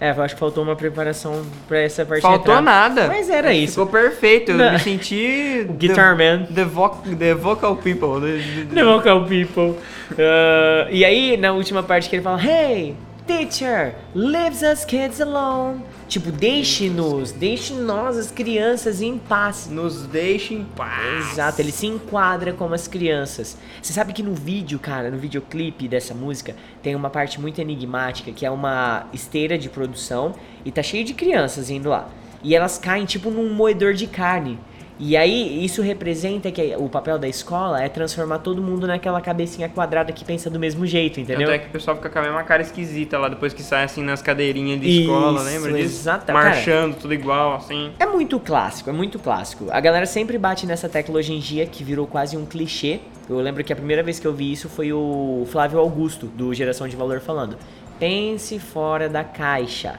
É, 0.00 0.12
eu 0.12 0.22
acho 0.22 0.34
que 0.34 0.40
faltou 0.40 0.64
uma 0.64 0.74
preparação 0.74 1.42
pra 1.68 1.78
essa 1.80 2.06
parte 2.06 2.22
Faltou 2.22 2.54
entrar. 2.54 2.62
nada. 2.62 3.06
Mas 3.06 3.28
era 3.28 3.52
isso. 3.52 3.74
Ficou 3.74 3.86
perfeito. 3.86 4.52
Eu 4.52 4.56
Não. 4.56 4.72
me 4.72 4.78
senti. 4.78 5.66
Guitar 5.76 6.16
the, 6.16 6.24
Man. 6.38 6.46
The, 6.46 6.64
voc 6.64 7.02
the 7.18 7.34
vocal 7.34 7.76
people. 7.76 8.18
The, 8.20 8.38
the- 8.70 8.74
The 8.76 8.82
Vocal 8.84 9.24
People. 9.26 9.74
Ah, 10.18 10.88
e 10.90 11.04
aí, 11.04 11.36
na 11.36 11.52
última 11.52 11.82
parte 11.82 12.08
que 12.08 12.16
ele 12.16 12.22
fala, 12.22 12.40
Hey, 12.42 12.94
teacher, 13.30 13.94
leaves 14.12 14.62
us 14.62 14.84
kids 14.84 15.20
alone. 15.20 15.84
Tipo, 16.08 16.32
deixe-nos, 16.32 17.30
deixe 17.30 17.72
nós, 17.74 18.18
as 18.18 18.32
crianças, 18.32 19.00
em 19.00 19.16
paz. 19.16 19.68
Nos 19.70 20.04
deixe 20.06 20.54
em 20.54 20.64
paz. 20.64 21.30
Exato, 21.30 21.62
ele 21.62 21.70
se 21.70 21.86
enquadra 21.86 22.52
como 22.52 22.74
as 22.74 22.88
crianças. 22.88 23.56
Você 23.80 23.92
sabe 23.92 24.12
que 24.12 24.22
no 24.22 24.34
vídeo, 24.34 24.80
cara, 24.80 25.10
no 25.10 25.18
videoclipe 25.18 25.86
dessa 25.86 26.12
música, 26.12 26.56
tem 26.82 26.96
uma 26.96 27.08
parte 27.08 27.40
muito 27.40 27.60
enigmática, 27.60 28.32
que 28.32 28.44
é 28.44 28.50
uma 28.50 29.06
esteira 29.12 29.56
de 29.56 29.68
produção 29.68 30.34
e 30.64 30.72
tá 30.72 30.82
cheio 30.82 31.04
de 31.04 31.14
crianças 31.14 31.70
indo 31.70 31.88
lá. 31.88 32.08
E 32.42 32.56
elas 32.56 32.78
caem 32.78 33.04
tipo 33.04 33.30
num 33.30 33.54
moedor 33.54 33.94
de 33.94 34.08
carne. 34.08 34.58
E 35.02 35.16
aí, 35.16 35.64
isso 35.64 35.80
representa 35.80 36.50
que 36.50 36.74
o 36.76 36.86
papel 36.86 37.18
da 37.18 37.26
escola 37.26 37.82
é 37.82 37.88
transformar 37.88 38.40
todo 38.40 38.60
mundo 38.60 38.86
naquela 38.86 39.18
cabecinha 39.22 39.66
quadrada 39.66 40.12
que 40.12 40.22
pensa 40.26 40.50
do 40.50 40.60
mesmo 40.60 40.84
jeito, 40.84 41.18
entendeu? 41.18 41.46
Tanto 41.46 41.54
é 41.54 41.58
que 41.58 41.68
o 41.68 41.70
pessoal 41.70 41.96
fica 41.96 42.10
com 42.10 42.18
a 42.18 42.22
mesma 42.22 42.42
cara 42.42 42.60
esquisita 42.60 43.16
lá 43.16 43.30
depois 43.30 43.54
que 43.54 43.62
sai 43.62 43.84
assim 43.84 44.02
nas 44.02 44.20
cadeirinhas 44.20 44.78
de 44.78 45.00
escola, 45.00 45.36
Isso, 45.40 45.44
lembra 45.46 45.72
disso? 45.72 45.84
exata- 46.00 46.32
Marchando, 46.34 46.96
tudo 46.96 47.14
igual, 47.14 47.54
assim. 47.54 47.90
É 47.98 48.04
muito 48.04 48.38
clássico, 48.38 48.90
é 48.90 48.92
muito 48.92 49.18
clássico. 49.18 49.68
A 49.70 49.80
galera 49.80 50.04
sempre 50.04 50.36
bate 50.36 50.66
nessa 50.66 50.86
tecla 50.86 51.16
hoje 51.16 51.32
em 51.32 51.38
dia 51.38 51.64
que 51.64 51.82
virou 51.82 52.06
quase 52.06 52.36
um 52.36 52.44
clichê. 52.44 53.00
Eu 53.26 53.38
lembro 53.40 53.64
que 53.64 53.72
a 53.72 53.76
primeira 53.76 54.02
vez 54.02 54.18
que 54.20 54.26
eu 54.26 54.34
vi 54.34 54.52
isso 54.52 54.68
foi 54.68 54.92
o 54.92 55.46
Flávio 55.50 55.78
Augusto, 55.78 56.26
do 56.26 56.52
Geração 56.52 56.86
de 56.86 56.94
Valor, 56.94 57.20
falando: 57.20 57.56
pense 57.98 58.58
fora 58.58 59.08
da 59.08 59.24
caixa. 59.24 59.94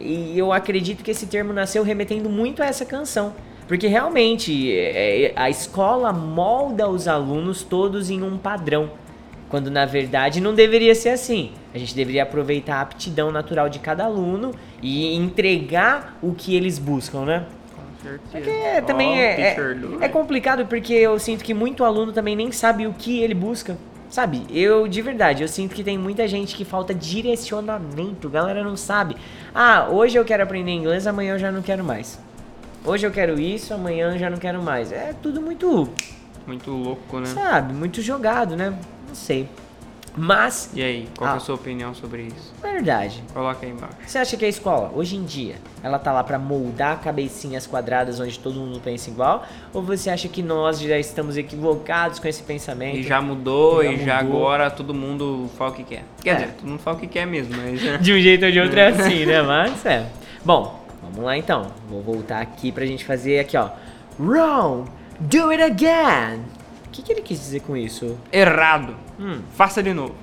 E 0.00 0.38
eu 0.38 0.50
acredito 0.50 1.04
que 1.04 1.10
esse 1.10 1.26
termo 1.26 1.52
nasceu 1.52 1.82
remetendo 1.82 2.30
muito 2.30 2.62
a 2.62 2.66
essa 2.66 2.86
canção. 2.86 3.34
Porque 3.66 3.86
realmente 3.86 4.72
é, 4.72 5.24
é, 5.24 5.32
a 5.34 5.50
escola 5.50 6.12
molda 6.12 6.88
os 6.88 7.08
alunos 7.08 7.62
todos 7.62 8.10
em 8.10 8.22
um 8.22 8.38
padrão. 8.38 8.90
Quando 9.48 9.70
na 9.70 9.86
verdade 9.86 10.40
não 10.40 10.54
deveria 10.54 10.94
ser 10.94 11.10
assim. 11.10 11.52
A 11.74 11.78
gente 11.78 11.94
deveria 11.94 12.24
aproveitar 12.24 12.76
a 12.76 12.80
aptidão 12.80 13.30
natural 13.30 13.68
de 13.68 13.78
cada 13.78 14.04
aluno 14.04 14.52
e 14.82 15.14
entregar 15.14 16.18
o 16.20 16.32
que 16.32 16.54
eles 16.54 16.78
buscam, 16.78 17.24
né? 17.24 17.44
Com 17.74 18.08
certeza. 18.08 18.20
Porque 18.32 18.82
também 18.82 19.10
Ó, 19.10 19.14
é, 19.14 19.40
é, 19.40 19.56
é 20.00 20.08
complicado 20.08 20.66
porque 20.66 20.94
eu 20.94 21.18
sinto 21.18 21.44
que 21.44 21.54
muito 21.54 21.84
aluno 21.84 22.12
também 22.12 22.34
nem 22.34 22.50
sabe 22.50 22.86
o 22.86 22.92
que 22.92 23.20
ele 23.20 23.34
busca. 23.34 23.76
Sabe, 24.08 24.46
eu 24.50 24.86
de 24.86 25.02
verdade, 25.02 25.42
eu 25.42 25.48
sinto 25.48 25.74
que 25.74 25.82
tem 25.82 25.98
muita 25.98 26.28
gente 26.28 26.54
que 26.54 26.64
falta 26.64 26.94
direcionamento, 26.94 28.28
galera 28.28 28.62
não 28.62 28.76
sabe. 28.76 29.16
Ah, 29.52 29.88
hoje 29.90 30.16
eu 30.16 30.24
quero 30.24 30.44
aprender 30.44 30.70
inglês, 30.70 31.08
amanhã 31.08 31.34
eu 31.34 31.38
já 31.38 31.50
não 31.50 31.60
quero 31.60 31.82
mais. 31.82 32.18
Hoje 32.86 33.06
eu 33.06 33.10
quero 33.10 33.38
isso, 33.40 33.74
amanhã 33.74 34.12
eu 34.12 34.18
já 34.18 34.30
não 34.30 34.38
quero 34.38 34.62
mais. 34.62 34.92
É 34.92 35.12
tudo 35.20 35.40
muito, 35.42 35.88
Muito 36.46 36.70
louco, 36.70 37.18
né? 37.18 37.26
sabe, 37.26 37.72
muito 37.74 38.00
jogado, 38.00 38.56
né? 38.56 38.70
Não 39.08 39.14
sei. 39.14 39.48
Mas, 40.18 40.70
E 40.72 40.82
aí, 40.82 41.08
qual 41.14 41.28
que 41.28 41.34
é 41.34 41.34
Ah. 41.34 41.36
a 41.36 41.40
sua 41.40 41.56
opinião 41.56 41.94
sobre 41.94 42.22
isso? 42.22 42.54
verdade, 42.62 43.22
Coloca 43.34 43.66
aí 43.66 43.72
embaixo. 43.72 43.94
você 44.06 44.16
acha 44.18 44.34
que 44.36 44.46
a 44.46 44.48
escola, 44.48 44.90
hoje 44.94 45.14
em 45.14 45.24
dia, 45.24 45.56
ela 45.82 45.98
tá 45.98 46.10
lá 46.10 46.24
pra 46.24 46.38
moldar 46.38 47.00
cabecinhas 47.02 47.66
quadradas 47.66 48.18
onde 48.18 48.38
todo 48.38 48.58
mundo 48.58 48.80
pensa 48.80 49.10
igual? 49.10 49.44
Ou 49.74 49.82
você 49.82 50.08
acha 50.08 50.26
que 50.28 50.42
nós 50.42 50.80
já 50.80 50.96
estamos 50.98 51.36
equivocados 51.36 52.18
com 52.18 52.28
esse 52.28 52.42
pensamento? 52.42 52.96
E 52.96 53.02
já 53.02 53.20
mudou, 53.20 53.82
Já 53.84 53.90
e 53.92 54.04
já 54.06 54.22
mudou. 54.22 54.38
agora 54.48 54.70
todo 54.70 54.94
mundo 54.94 55.50
fala 55.58 55.70
o 55.70 55.74
que 55.74 55.84
quer. 55.84 56.04
Quer 56.22 56.30
É. 56.30 56.34
dizer, 56.36 56.48
todo 56.60 56.66
mundo 56.68 56.80
fala 56.80 56.96
o 56.96 57.00
que 57.00 57.06
quer 57.08 57.26
mesmo, 57.26 57.54
mas... 57.54 57.82
né? 57.82 57.98
De 57.98 58.12
um 58.14 58.18
jeito 58.18 58.46
ou 58.46 58.50
de 58.52 58.58
outro 58.60 58.78
é 58.78 58.88
assim, 58.88 59.26
né? 59.26 59.42
Mas 59.42 59.84
é. 59.84 60.06
Bom, 60.42 60.85
vamos 61.10 61.24
lá 61.24 61.36
então. 61.36 61.72
Vou 61.88 62.02
voltar 62.02 62.40
aqui 62.40 62.70
pra 62.72 62.86
gente 62.86 63.04
fazer 63.04 63.38
aqui, 63.38 63.56
ó. 63.56 63.70
Wrong! 64.18 64.88
Do 65.20 65.50
it 65.50 65.62
again! 65.62 66.40
O 66.86 66.90
que, 66.90 67.02
que 67.02 67.12
ele 67.12 67.22
quis 67.22 67.38
dizer 67.38 67.60
com 67.60 67.76
isso? 67.76 68.18
Errado. 68.32 68.94
Hum. 69.18 69.40
Faça 69.52 69.82
de 69.82 69.92
novo. 69.92 70.14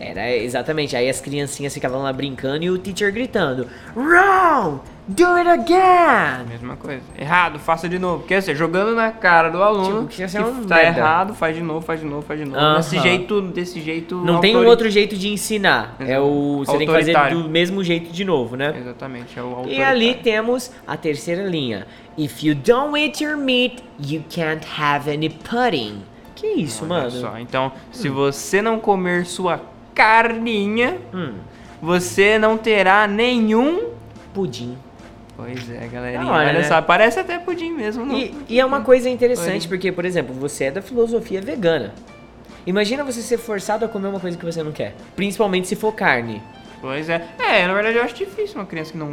Era 0.00 0.34
exatamente, 0.34 0.96
aí 0.96 1.10
as 1.10 1.20
criancinhas 1.20 1.74
ficavam 1.74 2.02
lá 2.02 2.10
brincando 2.10 2.64
e 2.64 2.70
o 2.70 2.78
teacher 2.78 3.12
gritando: 3.12 3.68
Wrong! 3.94 4.80
Do 5.06 5.26
it 5.26 5.48
again! 5.48 6.46
Mesma 6.48 6.76
coisa. 6.76 7.02
Errado, 7.18 7.58
faça 7.58 7.88
de 7.88 7.98
novo. 7.98 8.24
Quer 8.24 8.38
dizer, 8.38 8.54
jogando 8.54 8.94
na 8.94 9.10
cara 9.10 9.50
do 9.50 9.62
aluno 9.62 10.06
Tipo, 10.06 10.06
que 10.06 10.26
que, 10.26 10.36
é 10.36 10.40
um 10.40 10.64
tá 10.64 10.76
merda. 10.76 11.00
errado, 11.00 11.34
faz 11.34 11.54
de 11.56 11.62
novo, 11.62 11.80
faz 11.80 12.00
de 12.00 12.06
novo, 12.06 12.22
faz 12.22 12.38
de 12.38 12.46
novo. 12.46 12.58
Aham. 12.58 12.76
Desse 12.76 12.98
jeito, 12.98 13.42
desse 13.42 13.80
jeito... 13.80 14.14
Não 14.16 14.40
tem 14.40 14.56
um 14.56 14.64
outro 14.64 14.88
jeito 14.88 15.16
de 15.16 15.28
ensinar. 15.28 15.96
É 15.98 16.18
o. 16.20 16.62
Você 16.64 16.78
tem 16.78 16.86
que 16.86 16.92
fazer 16.92 17.14
do 17.30 17.48
mesmo 17.48 17.82
jeito 17.82 18.12
de 18.12 18.24
novo, 18.24 18.56
né? 18.56 18.72
Exatamente, 18.78 19.38
é 19.38 19.42
o 19.42 19.64
E 19.66 19.82
ali 19.82 20.14
temos 20.14 20.70
a 20.86 20.96
terceira 20.96 21.42
linha. 21.42 21.86
If 22.16 22.42
you 22.42 22.54
don't 22.54 22.98
eat 22.98 23.22
your 23.22 23.36
meat, 23.36 23.82
you 23.98 24.22
can't 24.30 24.64
have 24.80 25.10
any 25.12 25.28
pudding. 25.28 26.02
Que 26.36 26.46
isso, 26.46 26.84
Olha 26.84 26.88
mano? 26.88 27.10
só, 27.10 27.38
então, 27.38 27.70
se 27.92 28.08
você 28.08 28.62
não 28.62 28.80
comer 28.80 29.26
sua 29.26 29.60
carninha, 30.00 30.96
Hum, 31.12 31.34
você 31.82 32.38
não 32.38 32.56
terá 32.56 33.06
nenhum... 33.06 33.90
pudim. 34.32 34.76
Pois 35.36 35.70
é, 35.70 35.86
galerinha. 35.88 36.26
Hora, 36.26 36.48
olha 36.50 36.58
né? 36.60 36.64
só, 36.64 36.80
parece 36.82 37.18
até 37.20 37.38
pudim 37.38 37.72
mesmo. 37.72 38.10
E, 38.14 38.34
e 38.48 38.60
é 38.60 38.64
uma 38.64 38.80
coisa 38.82 39.08
interessante, 39.10 39.62
Pudim. 39.62 39.68
porque, 39.68 39.92
por 39.92 40.04
exemplo, 40.04 40.34
você 40.34 40.64
é 40.64 40.70
da 40.70 40.82
filosofia 40.82 41.40
vegana. 41.40 41.92
Imagina 42.66 43.02
você 43.04 43.22
ser 43.22 43.38
forçado 43.38 43.84
a 43.84 43.88
comer 43.88 44.08
uma 44.08 44.20
coisa 44.20 44.36
que 44.36 44.44
você 44.44 44.62
não 44.62 44.70
quer. 44.72 44.94
Principalmente 45.16 45.66
se 45.66 45.76
for 45.76 45.92
carne. 45.94 46.42
Pois 46.80 47.08
é. 47.08 47.26
É, 47.38 47.66
na 47.66 47.72
verdade 47.74 47.96
eu 47.96 48.02
acho 48.04 48.14
difícil 48.14 48.56
uma 48.56 48.66
criança 48.66 48.92
que 48.92 48.98
não 48.98 49.12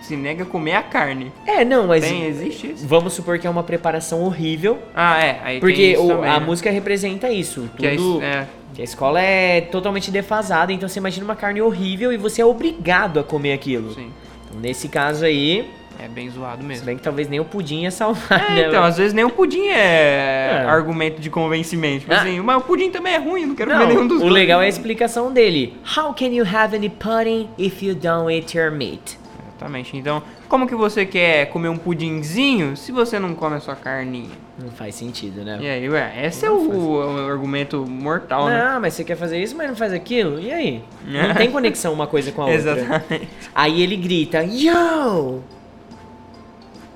se 0.00 0.16
nega 0.16 0.42
a 0.42 0.46
comer 0.46 0.74
a 0.74 0.82
carne. 0.82 1.30
É, 1.46 1.64
não, 1.64 1.86
mas. 1.86 2.04
Tem, 2.04 2.24
existe 2.26 2.72
isso? 2.72 2.86
Vamos 2.86 3.12
supor 3.12 3.38
que 3.38 3.46
é 3.46 3.50
uma 3.50 3.62
preparação 3.62 4.22
horrível. 4.22 4.78
Ah, 4.94 5.18
é. 5.22 5.40
Aí 5.44 5.60
Porque 5.60 5.96
o- 5.98 6.08
também, 6.08 6.30
a 6.30 6.40
né? 6.40 6.46
música 6.46 6.70
representa 6.70 7.28
isso. 7.30 7.68
Que 7.76 7.86
é, 7.86 7.90
Tudo, 7.96 8.18
isso- 8.18 8.22
é, 8.22 8.46
que 8.74 8.80
a 8.80 8.84
escola 8.84 9.20
é 9.20 9.60
totalmente 9.60 10.10
defasada, 10.10 10.72
então 10.72 10.88
você 10.88 10.98
imagina 10.98 11.24
uma 11.24 11.36
carne 11.36 11.60
horrível 11.60 12.12
e 12.12 12.16
você 12.16 12.40
é 12.42 12.44
obrigado 12.46 13.20
a 13.20 13.24
comer 13.24 13.52
aquilo. 13.52 13.92
sim. 13.94 14.10
Então, 14.48 14.60
nesse 14.60 14.88
caso 14.88 15.24
aí, 15.24 15.68
É 16.02 16.08
bem 16.08 16.28
zoado 16.30 16.62
se 16.62 16.66
mesmo. 16.66 16.86
bem 16.86 16.96
que 16.96 17.02
talvez 17.02 17.28
nem 17.28 17.38
o 17.38 17.44
pudim 17.44 17.82
ia 17.82 17.90
salvar, 17.90 18.50
É, 18.50 18.54
né? 18.54 18.68
então, 18.68 18.82
às 18.82 18.96
vezes 18.96 19.12
nem 19.12 19.24
o 19.24 19.30
pudim 19.30 19.66
é, 19.68 20.62
É. 20.62 20.64
argumento 20.66 21.20
de 21.20 21.28
convencimento. 21.30 22.00
Tipo 22.00 22.14
Ah. 22.14 22.22
assim, 22.22 22.40
mas 22.40 22.56
o 22.56 22.60
pudim 22.62 22.90
também 22.90 23.14
é 23.14 23.18
ruim, 23.18 23.46
não 23.46 23.54
quero 23.54 23.70
Não, 23.70 23.78
comer 23.80 23.92
nenhum 23.94 24.06
dos 24.08 24.16
o 24.16 24.20
dois. 24.22 24.32
legal 24.32 24.62
é 24.62 24.66
a 24.66 24.68
explicação 24.68 25.30
dele. 25.32 25.76
How 25.96 26.12
can 26.14 26.26
you 26.28 26.44
have 26.44 26.74
any 26.74 26.88
pudding 26.88 27.48
if 27.58 27.82
you 27.82 27.94
don't 27.94 28.32
eat 28.34 28.56
your 28.56 28.70
meat? 28.72 29.19
Exatamente. 29.60 29.96
Então, 29.96 30.22
como 30.48 30.66
que 30.66 30.74
você 30.74 31.04
quer 31.04 31.46
comer 31.50 31.68
um 31.68 31.76
pudinzinho 31.76 32.76
se 32.76 32.90
você 32.90 33.18
não 33.18 33.34
come 33.34 33.56
a 33.56 33.60
sua 33.60 33.76
carninha? 33.76 34.30
Não 34.58 34.70
faz 34.70 34.94
sentido, 34.94 35.44
né? 35.44 35.58
E 35.60 35.68
aí, 35.68 35.88
ué, 35.88 36.26
esse 36.26 36.46
é 36.46 36.50
o, 36.50 36.70
o 36.70 37.30
argumento 37.30 37.84
mortal, 37.86 38.46
né? 38.46 38.64
Não, 38.64 38.80
mas 38.80 38.94
você 38.94 39.04
quer 39.04 39.16
fazer 39.16 39.40
isso, 39.40 39.54
mas 39.56 39.68
não 39.68 39.76
faz 39.76 39.92
aquilo? 39.92 40.40
E 40.40 40.50
aí? 40.50 40.82
Não 41.04 41.34
tem 41.34 41.50
conexão 41.50 41.92
uma 41.92 42.06
coisa 42.06 42.32
com 42.32 42.42
a 42.42 42.46
outra. 42.50 42.58
Exatamente. 42.58 43.28
Aí 43.54 43.82
ele 43.82 43.96
grita, 43.96 44.42
Yo! 44.42 45.42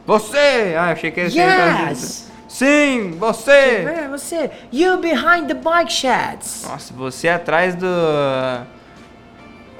Você! 0.07 0.75
Ah, 0.79 0.93
achei 0.93 1.11
que 1.11 1.31
ser... 1.31 1.41
Yes! 1.41 2.31
Sim, 2.49 3.13
você! 3.19 3.51
É, 3.51 4.09
você! 4.09 4.51
You 4.73 4.99
behind 4.99 5.49
the 5.49 5.55
bike 5.55 5.93
sheds! 5.93 6.65
Nossa, 6.67 6.95
você 6.95 7.29
é 7.29 7.35
atrás 7.35 7.75
do... 7.75 7.87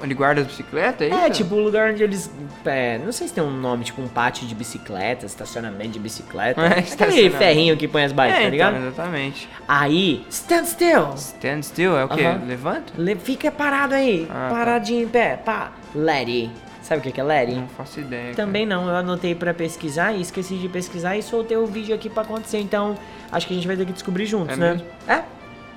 Onde 0.03 0.13
guarda 0.13 0.41
as 0.41 0.47
bicicletas, 0.47 1.09
é 1.09 1.25
É, 1.25 1.29
tipo 1.29 1.55
o 1.55 1.59
lugar 1.63 1.91
onde 1.91 2.03
eles. 2.03 2.29
É, 2.65 2.97
não 2.99 3.11
sei 3.11 3.27
se 3.29 3.33
tem 3.33 3.43
um 3.43 3.49
nome, 3.49 3.85
tipo 3.85 4.01
um 4.01 4.07
pátio 4.07 4.45
de 4.45 4.53
bicicleta, 4.53 5.25
estacionamento 5.25 5.89
de 5.91 5.99
bicicleta. 5.99 6.59
É, 6.65 6.79
Aquele 7.05 7.29
ferrinho 7.29 7.77
que 7.77 7.87
põe 7.87 8.03
as 8.03 8.11
bikes, 8.11 8.31
é, 8.33 8.35
tá 8.35 8.41
então, 8.41 8.51
ligado? 8.51 8.77
exatamente. 8.87 9.49
Aí, 9.67 10.25
stand 10.29 10.65
still! 10.65 11.13
Stand 11.15 11.61
still, 11.63 11.97
é 11.97 12.03
o 12.05 12.09
quê? 12.09 12.25
Aham. 12.25 12.41
Levanta? 12.45 12.93
Le- 12.97 13.15
Fica 13.15 13.49
parado 13.51 13.95
aí, 13.95 14.27
Ah, 14.29 14.47
tá. 14.49 14.55
paradinho 14.55 15.03
em 15.03 15.07
pé, 15.07 15.37
pá. 15.37 15.71
Letty. 15.95 16.51
Sabe 16.81 17.07
o 17.09 17.11
que 17.11 17.19
é 17.19 17.23
Letty? 17.23 17.55
Não 17.55 17.67
faço 17.69 17.99
ideia. 17.99 18.23
cara. 18.25 18.35
Também 18.35 18.63
não, 18.65 18.87
eu 18.87 18.95
anotei 18.95 19.33
pra 19.33 19.53
pesquisar 19.55 20.11
e 20.13 20.21
esqueci 20.21 20.55
de 20.57 20.69
pesquisar 20.69 21.17
e 21.17 21.23
soltei 21.23 21.57
o 21.57 21.65
vídeo 21.65 21.95
aqui 21.95 22.09
pra 22.09 22.21
acontecer, 22.21 22.59
então 22.59 22.95
acho 23.31 23.47
que 23.47 23.53
a 23.53 23.55
gente 23.55 23.65
vai 23.65 23.75
ter 23.75 23.85
que 23.85 23.93
descobrir 23.93 24.25
juntos, 24.27 24.53
É 24.55 24.59
né? 24.59 24.71
mesmo? 24.73 24.87
É. 25.07 25.23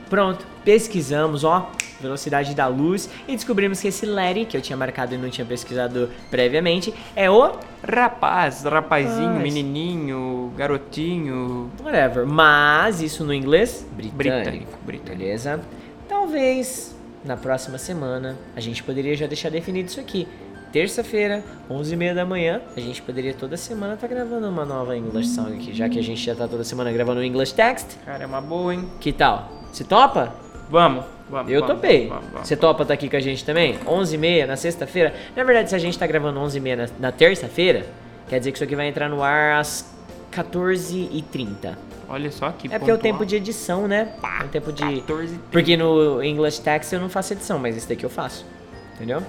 Pronto, 0.08 0.46
pesquisamos, 0.64 1.44
ó, 1.44 1.70
velocidade 2.00 2.54
da 2.54 2.66
luz 2.66 3.10
e 3.26 3.32
descobrimos 3.34 3.80
que 3.80 3.88
esse 3.88 4.06
Letty, 4.06 4.44
que 4.46 4.56
eu 4.56 4.60
tinha 4.60 4.76
marcado 4.76 5.14
e 5.14 5.18
não 5.18 5.28
tinha 5.28 5.44
pesquisado 5.44 6.08
previamente, 6.30 6.94
é 7.14 7.30
o 7.30 7.52
Rapaz, 7.86 8.64
rapazinho, 8.64 9.26
Rapaz. 9.28 9.42
menininho, 9.42 10.52
garotinho. 10.56 11.70
whatever, 11.82 12.26
mas 12.26 13.00
isso 13.00 13.24
no 13.24 13.32
inglês 13.34 13.86
britânico, 13.92 14.78
Britânico, 14.84 15.16
beleza? 15.18 15.60
Talvez 16.08 16.96
na 17.24 17.36
próxima 17.36 17.78
semana 17.78 18.36
a 18.56 18.60
gente 18.60 18.82
poderia 18.82 19.14
já 19.16 19.26
deixar 19.26 19.50
definido 19.50 19.88
isso 19.88 20.00
aqui. 20.00 20.26
Terça-feira, 20.72 21.42
11h30 21.70 22.14
da 22.14 22.26
manhã, 22.26 22.60
a 22.76 22.80
gente 22.80 23.00
poderia 23.00 23.32
toda 23.32 23.56
semana 23.56 23.94
estar 23.94 24.06
gravando 24.06 24.46
uma 24.48 24.66
nova 24.66 24.94
English 24.96 25.30
Song 25.30 25.54
aqui, 25.54 25.72
já 25.74 25.88
que 25.88 25.98
a 25.98 26.02
gente 26.02 26.20
já 26.22 26.34
tá 26.34 26.46
toda 26.46 26.62
semana 26.62 26.92
gravando 26.92 27.20
o 27.20 27.24
English 27.24 27.54
Text. 27.54 27.96
Cara, 28.04 28.24
é 28.24 28.26
uma 28.26 28.40
boa, 28.40 28.74
hein? 28.74 28.86
Que 29.00 29.10
tal? 29.12 29.50
Se 29.72 29.84
topa? 29.84 30.34
Vamos, 30.70 31.04
vamos. 31.28 31.52
Eu 31.52 31.60
vamos, 31.60 31.74
topei. 31.76 32.08
Vamos, 32.08 32.24
vamos, 32.30 32.48
Você 32.48 32.56
topa 32.56 32.84
tá 32.84 32.94
aqui 32.94 33.08
com 33.08 33.16
a 33.16 33.20
gente 33.20 33.44
também? 33.44 33.78
11h30 33.78 34.46
na 34.46 34.56
sexta-feira. 34.56 35.14
Na 35.34 35.44
verdade, 35.44 35.70
se 35.70 35.74
a 35.76 35.78
gente 35.78 35.98
tá 35.98 36.06
gravando 36.06 36.40
11h30 36.40 36.76
na, 36.76 36.88
na 36.98 37.12
terça-feira, 37.12 37.86
quer 38.28 38.38
dizer 38.38 38.52
que 38.52 38.58
isso 38.58 38.64
aqui 38.64 38.76
vai 38.76 38.88
entrar 38.88 39.08
no 39.08 39.22
ar 39.22 39.58
às 39.58 39.86
14h30. 40.32 41.74
Olha 42.08 42.32
só 42.32 42.50
que 42.50 42.72
É 42.72 42.78
porque 42.78 42.90
é 42.90 42.94
o 42.94 42.98
tempo 42.98 43.24
de 43.26 43.36
edição, 43.36 43.86
né? 43.86 44.08
É 44.40 44.44
o 44.44 44.48
tempo 44.48 44.72
de. 44.72 45.00
14 45.00 45.38
Porque 45.50 45.76
no 45.76 46.22
English 46.22 46.60
Text 46.62 46.92
eu 46.92 47.00
não 47.00 47.08
faço 47.08 47.34
edição, 47.34 47.58
mas 47.58 47.76
esse 47.76 47.88
daqui 47.88 48.04
eu 48.04 48.10
faço. 48.10 48.46
Entendeu? 48.94 49.22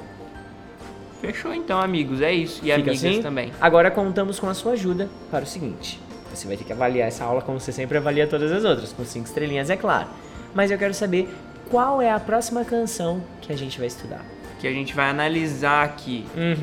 Fechou 1.19 1.53
então, 1.53 1.81
amigos. 1.81 2.22
É 2.22 2.31
isso. 2.31 2.60
E 2.60 2.72
Fica 2.72 2.75
amigas 2.75 3.03
assim? 3.03 3.22
também. 3.22 3.51
Agora 3.60 3.91
contamos 3.91 4.39
com 4.39 4.48
a 4.48 4.53
sua 4.53 4.72
ajuda 4.74 5.10
para 5.29 5.43
o 5.43 5.48
seguinte: 5.48 6.00
você 6.34 6.48
vai 6.48 6.55
ter 6.55 6.63
que 6.63 6.72
avaliar 6.72 7.10
essa 7.10 7.25
aula 7.25 7.41
como 7.41 7.60
você 7.60 7.74
sempre 7.74 7.98
avalia 7.98 8.25
todas 8.25 8.51
as 8.51 8.63
outras, 8.63 8.93
com 8.93 9.03
cinco 9.03 9.27
estrelinhas, 9.27 9.69
é 9.69 9.75
claro. 9.75 10.08
Mas 10.53 10.72
eu 10.72 10.77
quero 10.77 10.94
saber 10.94 11.29
qual 11.70 12.01
é 12.01 12.12
a 12.12 12.20
próxima 12.20 12.63
canção 12.65 13.22
que 13.41 13.51
a 13.53 13.58
gente 13.58 13.77
vai 13.77 13.88
estudar. 13.88 14.22
Que 14.60 14.68
a 14.68 14.72
gente 14.72 14.94
vai 14.94 15.10
analisar 15.10 15.86
aqui. 15.86 16.25
Uhum. 16.36 16.56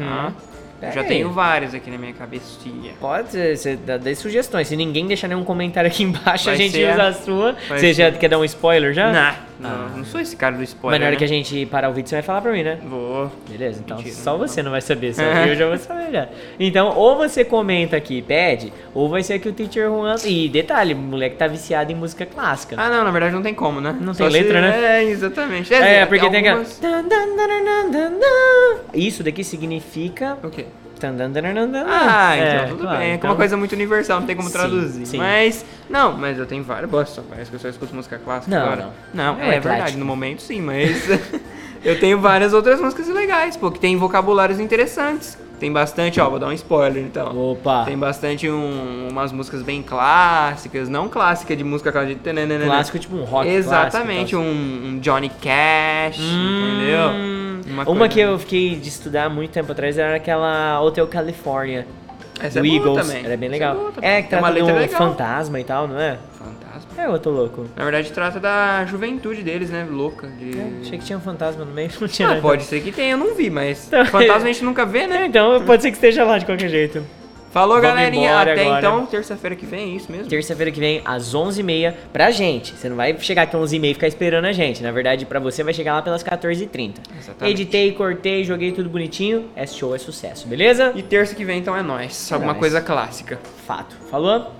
Tá? 0.80 0.88
Eu 0.88 0.92
já 0.92 1.04
tenho 1.04 1.30
várias 1.32 1.72
aqui 1.72 1.90
na 1.90 1.96
minha 1.96 2.12
cabecinha. 2.12 2.92
Pode 3.00 3.30
ser, 3.30 3.56
você 3.56 3.76
dá, 3.76 3.96
dá 3.96 4.14
sugestões. 4.14 4.68
Se 4.68 4.76
ninguém 4.76 5.06
deixar 5.06 5.26
nenhum 5.28 5.42
comentário 5.44 5.88
aqui 5.88 6.02
embaixo, 6.02 6.50
a 6.50 6.52
Vai 6.52 6.58
gente 6.58 6.72
ser- 6.72 6.92
usa 6.92 7.02
a 7.08 7.12
sua. 7.14 7.56
vai 7.68 7.78
Você 7.78 7.94
já 7.94 8.12
ser- 8.12 8.18
quer 8.18 8.28
dar 8.28 8.38
um 8.38 8.44
spoiler 8.44 8.92
já? 8.92 9.10
Não, 9.10 9.34
não, 9.60 9.88
não 9.98 10.04
sou 10.04 10.20
esse 10.20 10.36
cara 10.36 10.54
do 10.54 10.60
Mas 10.60 10.68
spoiler. 10.70 11.00
na 11.00 11.06
hora 11.06 11.12
né? 11.14 11.18
que 11.18 11.24
a 11.24 11.28
gente 11.28 11.66
parar 11.66 11.88
o 11.90 11.92
vídeo, 11.92 12.08
você 12.08 12.16
vai 12.16 12.22
falar 12.22 12.40
pra 12.42 12.52
mim, 12.52 12.62
né? 12.62 12.78
Vou. 12.84 13.30
Beleza, 13.48 13.80
então 13.84 13.96
Mentira, 13.96 14.14
só 14.14 14.32
não, 14.32 14.38
você 14.38 14.62
não 14.62 14.70
vai 14.70 14.80
saber, 14.80 15.14
só 15.14 15.22
eu 15.46 15.54
já 15.56 15.66
vou 15.68 15.78
saber 15.78 16.12
já. 16.12 16.28
Então, 16.60 16.94
ou 16.96 17.16
você 17.16 17.44
comenta 17.44 17.96
aqui 17.96 18.18
e 18.18 18.22
pede, 18.22 18.72
ou 18.94 19.08
vai 19.08 19.22
ser 19.22 19.38
que 19.38 19.48
o 19.48 19.52
Teacher 19.52 19.88
Juan. 19.88 20.16
E 20.24 20.48
detalhe, 20.48 20.94
o 20.94 20.96
moleque 20.96 21.36
tá 21.36 21.46
viciado 21.46 21.90
em 21.90 21.94
música 21.94 22.26
clássica. 22.26 22.76
Ah, 22.78 22.88
não, 22.88 23.04
na 23.04 23.10
verdade 23.10 23.34
não 23.34 23.42
tem 23.42 23.54
como, 23.54 23.80
né? 23.80 23.96
Não 24.00 24.12
Só 24.14 24.24
tem 24.28 24.32
letra, 24.42 24.60
se- 24.60 24.80
né? 24.80 25.02
É, 25.02 25.04
exatamente. 25.04 25.72
é, 25.74 25.78
dizer, 25.80 26.06
porque 26.08 26.28
tem 26.30 26.40
aquela. 26.40 26.58
algumas- 26.60 26.78
dan, 26.80 27.02
dan. 27.02 27.26
Isso 28.94 29.22
daqui 29.22 29.42
significa. 29.44 30.38
O 30.42 30.50
quê? 30.50 30.66
Ah, 31.86 32.36
então 32.36 32.46
É, 32.46 32.66
tudo 32.68 32.82
claro, 32.82 32.98
bem. 32.98 33.10
É 33.10 33.14
então- 33.14 33.30
uma 33.30 33.36
coisa 33.36 33.56
muito 33.56 33.72
universal, 33.72 34.20
não 34.20 34.26
tem 34.26 34.36
como 34.36 34.48
Sim, 34.48 34.54
traduzir. 34.54 35.06
sim. 35.06 35.18
Mas, 35.18 35.64
não, 35.88 36.12
mas 36.16 36.38
eu 36.38 36.46
tenho 36.46 36.62
várias. 36.64 36.90
Bosta, 36.90 37.22
parece 37.28 37.50
que 37.50 37.56
eu 37.56 37.60
só 37.60 37.68
escuto 37.68 37.94
música 37.94 38.18
clássica 38.24 38.56
Não, 38.56 38.64
agora. 38.66 38.90
não. 39.12 39.34
Não, 39.34 39.40
É 39.40 39.44
é, 39.44 39.48
eclético. 39.56 39.68
verdade, 39.68 39.96
no 39.96 40.04
momento 40.06 40.40
sim, 40.42 40.60
mas 40.60 41.06
eu 41.84 41.98
tenho 42.00 42.18
várias 42.20 42.52
outras 42.52 42.80
músicas 42.80 43.08
legais, 43.08 43.56
pô, 43.56 43.70
que 43.70 43.78
tem 43.78 43.96
vocabulários 43.96 44.58
interessantes. 44.60 45.38
Tem 45.58 45.72
bastante, 45.72 46.20
ó, 46.20 46.28
vou 46.28 46.38
dar 46.38 46.48
um 46.48 46.52
spoiler 46.52 47.02
então. 47.02 47.34
Opa! 47.52 47.84
Tem 47.86 47.96
bastante 47.96 48.46
um- 48.50 49.08
umas 49.10 49.32
músicas 49.32 49.62
bem 49.62 49.82
clássicas, 49.82 50.86
não 50.86 51.08
clássica 51.08 51.56
de 51.56 51.64
música 51.64 51.90
clássica. 51.90 52.20
Clássico, 52.66 52.98
tipo 52.98 53.16
um 53.16 53.24
rock 53.24 53.48
Exatamente, 53.48 54.32
clássico. 54.32 54.38
um, 54.42 54.88
um 54.96 54.98
Johnny 54.98 55.30
Cash, 55.30 56.18
entendeu? 56.20 57.45
Uma, 57.66 57.84
coisa- 57.84 58.08
que 58.08 58.20
eu 58.20 58.38
fiquei 58.38 58.76
de 58.76 58.88
estudar 58.88 59.28
muito 59.28 59.50
tempo 59.50 59.72
atrás 59.72 59.98
era 59.98 60.16
aquela 60.16 60.80
Hotel 60.80 61.06
California. 61.06 61.86
Essa 62.40 62.60
do 62.60 62.66
é 62.66 62.68
Eagles. 62.70 63.06
também. 63.06 63.24
Era 63.24 63.36
bem 63.36 63.48
Essa 63.48 63.52
legal. 63.52 63.92
também. 63.94 64.10
É, 64.10 64.22
que 64.22 64.34
uma 64.34 64.52
trata 64.52 64.54
de 64.66 64.72
um 64.72 64.78
legal. 64.78 64.98
fantasma 64.98 65.58
e 65.60 65.64
tal, 65.64 65.88
não 65.88 65.98
é? 65.98 66.18
Fantasma. 66.38 67.02
É, 67.02 67.06
eu 67.06 67.18
tô 67.18 67.30
louco. 67.30 67.64
Na 67.74 67.82
verdade, 67.84 68.12
trata 68.12 68.38
da 68.38 68.84
juventude 68.84 69.42
deles, 69.42 69.70
né? 69.70 69.86
Louca. 69.90 70.26
De... 70.26 70.58
É, 70.58 70.70
achei 70.82 70.98
que 70.98 71.04
tinha 71.06 71.16
um 71.16 71.20
fantasma 71.22 71.64
no 71.64 71.72
meio, 71.72 71.90
não 71.98 72.06
tinha 72.06 72.28
Ah, 72.28 72.30
nada. 72.32 72.42
pode 72.42 72.64
ser 72.64 72.80
que 72.82 72.92
tenha, 72.92 73.12
eu 73.12 73.18
não 73.18 73.34
vi, 73.34 73.48
mas 73.48 73.86
Então, 73.86 74.04
fantasma 74.06 74.48
a 74.48 74.52
gente 74.52 74.62
nunca 74.64 74.84
vê, 74.84 75.06
né? 75.06 75.22
É, 75.22 75.26
então 75.28 75.62
pode 75.64 75.82
ser 75.82 75.90
que 75.90 75.96
esteja 75.96 76.24
lá 76.24 76.36
de 76.36 76.44
qualquer 76.44 76.68
jeito. 76.68 77.02
Falou, 77.56 77.80
Vamos 77.80 77.88
galerinha. 77.88 78.38
Até 78.38 78.60
agora. 78.60 78.78
então, 78.80 79.06
terça-feira 79.06 79.56
que 79.56 79.64
vem, 79.64 79.94
é 79.94 79.96
isso 79.96 80.12
mesmo? 80.12 80.28
Terça-feira 80.28 80.70
que 80.70 80.78
vem, 80.78 81.00
às 81.06 81.34
11h30, 81.34 81.94
pra 82.12 82.30
gente. 82.30 82.76
Você 82.76 82.86
não 82.86 82.96
vai 82.96 83.18
chegar 83.18 83.44
aqui 83.44 83.56
às 83.56 83.62
11h30 83.62 83.90
e 83.90 83.94
ficar 83.94 84.08
esperando 84.08 84.44
a 84.44 84.52
gente. 84.52 84.82
Na 84.82 84.92
verdade, 84.92 85.24
pra 85.24 85.40
você 85.40 85.64
vai 85.64 85.72
chegar 85.72 85.94
lá 85.94 86.02
pelas 86.02 86.22
14h30. 86.22 86.96
Exatamente. 87.18 87.62
Editei, 87.62 87.92
cortei, 87.92 88.44
joguei 88.44 88.72
tudo 88.72 88.90
bonitinho. 88.90 89.46
É 89.56 89.66
show, 89.66 89.94
é 89.94 89.98
sucesso, 89.98 90.46
beleza? 90.46 90.92
E 90.94 91.02
terça 91.02 91.34
que 91.34 91.46
vem, 91.46 91.58
então, 91.58 91.74
é 91.74 91.80
nóis. 91.80 92.30
Alguma 92.30 92.52
nóis. 92.52 92.60
coisa 92.60 92.82
clássica. 92.82 93.38
Fato. 93.66 93.96
Falou? 94.10 94.52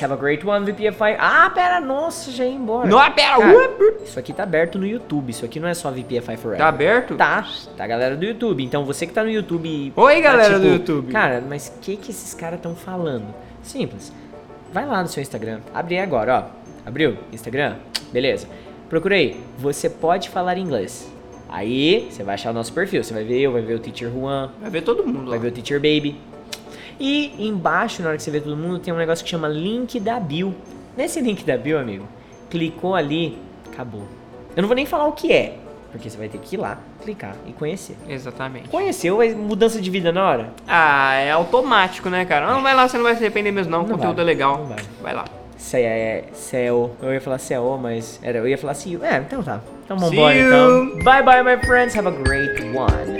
Have 0.00 0.12
a 0.12 0.16
great 0.16 0.44
one, 0.44 0.64
VPFI. 0.64 1.16
Ah, 1.18 1.50
pera, 1.54 1.80
nossa, 1.80 2.30
já 2.32 2.44
ia 2.44 2.52
embora. 2.52 2.88
Não, 2.88 2.98
pera, 3.12 3.38
Cara, 3.38 3.94
Isso 4.04 4.18
aqui 4.18 4.32
tá 4.32 4.42
aberto 4.42 4.78
no 4.78 4.86
YouTube. 4.86 5.30
Isso 5.30 5.44
aqui 5.44 5.60
não 5.60 5.68
é 5.68 5.74
só 5.74 5.90
VPFI 5.90 6.36
Forever. 6.36 6.58
Tá 6.58 6.68
aberto? 6.68 7.14
Tá, 7.14 7.46
tá, 7.76 7.86
galera 7.86 8.16
do 8.16 8.24
YouTube. 8.24 8.64
Então 8.64 8.84
você 8.84 9.06
que 9.06 9.12
tá 9.12 9.22
no 9.22 9.30
YouTube. 9.30 9.92
Oi, 9.94 10.14
tá, 10.16 10.20
galera 10.20 10.58
do 10.58 10.64
tipo, 10.64 10.72
YouTube. 10.72 11.12
Cara, 11.12 11.42
mas 11.48 11.68
o 11.68 11.80
que 11.80 11.96
que 11.96 12.10
esses 12.10 12.34
caras 12.34 12.56
estão 12.56 12.74
falando? 12.74 13.26
Simples. 13.62 14.12
Vai 14.72 14.84
lá 14.84 15.00
no 15.02 15.08
seu 15.08 15.22
Instagram. 15.22 15.60
Abre 15.72 15.96
aí 15.96 16.02
agora, 16.02 16.50
ó. 16.50 16.88
Abriu? 16.88 17.16
Instagram? 17.32 17.76
Beleza. 18.12 18.48
Procurei. 18.88 19.40
Você 19.58 19.88
pode 19.88 20.28
falar 20.28 20.58
inglês. 20.58 21.10
Aí 21.48 22.08
você 22.10 22.24
vai 22.24 22.34
achar 22.34 22.50
o 22.50 22.52
nosso 22.52 22.72
perfil. 22.72 23.04
Você 23.04 23.14
vai 23.14 23.22
ver 23.22 23.40
eu, 23.40 23.52
vai 23.52 23.62
ver 23.62 23.74
o 23.74 23.78
Teacher 23.78 24.10
Juan, 24.10 24.50
Vai 24.60 24.70
ver 24.70 24.82
todo 24.82 25.06
mundo 25.06 25.30
vai 25.30 25.38
ver 25.38 25.48
o 25.48 25.52
Teacher 25.52 25.78
Baby. 25.78 26.20
E 27.00 27.34
embaixo, 27.38 28.02
na 28.02 28.08
hora 28.08 28.16
que 28.16 28.22
você 28.22 28.30
vê 28.30 28.40
todo 28.40 28.56
mundo, 28.56 28.78
tem 28.78 28.92
um 28.92 28.96
negócio 28.96 29.24
que 29.24 29.30
chama 29.30 29.48
link 29.48 29.98
da 30.00 30.18
bio. 30.20 30.54
Nesse 30.96 31.20
link 31.20 31.44
da 31.44 31.56
bio, 31.56 31.78
amigo, 31.78 32.06
clicou 32.50 32.94
ali, 32.94 33.38
acabou. 33.72 34.04
Eu 34.56 34.62
não 34.62 34.68
vou 34.68 34.76
nem 34.76 34.86
falar 34.86 35.06
o 35.06 35.12
que 35.12 35.32
é, 35.32 35.56
porque 35.90 36.08
você 36.08 36.16
vai 36.16 36.28
ter 36.28 36.38
que 36.38 36.54
ir 36.54 36.58
lá, 36.58 36.78
clicar 37.02 37.34
e 37.46 37.52
conhecer. 37.52 37.96
Exatamente. 38.08 38.68
Conheceu, 38.68 39.20
é 39.20 39.30
mudança 39.34 39.80
de 39.80 39.90
vida 39.90 40.12
na 40.12 40.24
hora? 40.28 40.50
Ah, 40.68 41.14
é 41.14 41.30
automático, 41.32 42.08
né, 42.08 42.24
cara? 42.24 42.46
Não, 42.46 42.62
vai 42.62 42.74
lá, 42.74 42.86
você 42.88 42.96
não 42.96 43.04
vai 43.04 43.14
se 43.16 43.20
arrepender 43.22 43.50
mesmo, 43.50 43.72
não. 43.72 43.80
O 43.80 43.82
Não 43.88 43.96
conteúdo 43.96 44.16
vai, 44.16 44.24
é 44.24 44.26
legal. 44.26 44.58
não 44.58 44.66
vai. 44.66 44.78
Vai 45.02 45.14
lá. 45.14 45.24
Cé- 45.56 45.82
é 45.82 46.24
CEO. 46.32 46.94
Eu 47.02 47.12
ia 47.14 47.20
falar 47.20 47.38
CEO, 47.38 47.78
mas 47.78 48.20
era, 48.22 48.38
eu 48.38 48.46
ia 48.46 48.58
falar 48.58 48.74
CEO. 48.74 49.02
É, 49.04 49.16
então 49.18 49.42
tá. 49.42 49.60
Então 49.84 49.96
vambora 49.98 50.36
então. 50.38 50.98
Bye 51.02 51.22
bye, 51.22 51.42
my 51.42 51.60
friends. 51.66 51.96
Have 51.96 52.06
a 52.06 52.10
great 52.10 52.62
one. 52.76 53.16